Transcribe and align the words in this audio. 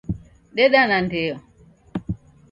Deda 0.55 0.81
na 0.89 0.99
ndeo 1.05 1.37